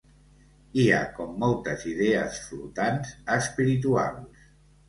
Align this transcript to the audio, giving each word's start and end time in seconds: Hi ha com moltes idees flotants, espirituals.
Hi 0.79 0.85
ha 0.95 1.01
com 1.17 1.35
moltes 1.43 1.85
idees 1.91 2.39
flotants, 2.47 3.15
espirituals. 3.39 4.53